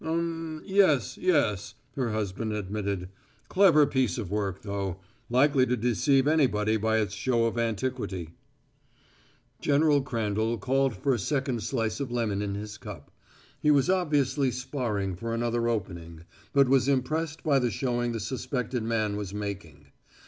"Um 0.03 0.63
yes, 0.65 1.15
yes," 1.19 1.75
her 1.95 2.09
husband 2.09 2.53
admitted. 2.53 3.09
"Clever 3.49 3.85
piece 3.85 4.17
of 4.17 4.31
work, 4.31 4.63
though. 4.63 4.99
Likely 5.29 5.63
to 5.67 5.77
deceive 5.77 6.27
anybody 6.27 6.75
by 6.75 6.97
its 6.97 7.13
show 7.13 7.45
of 7.45 7.55
antiquity." 7.55 8.31
General 9.59 10.01
Crandall 10.01 10.57
called 10.57 10.95
for 10.95 11.13
a 11.13 11.19
second 11.19 11.61
slice 11.61 11.99
of 11.99 12.09
lemon 12.09 12.41
in 12.41 12.55
his 12.55 12.79
cup. 12.79 13.11
He 13.59 13.69
was 13.69 13.91
obviously 13.91 14.49
sparring 14.49 15.15
for 15.15 15.35
another 15.35 15.67
opening, 15.69 16.23
but 16.51 16.67
was 16.67 16.87
impressed 16.87 17.43
by 17.43 17.59
the 17.59 17.69
showing 17.69 18.11
the 18.11 18.19
suspected 18.19 18.81
man 18.81 19.17
was 19.17 19.35
making. 19.35 19.85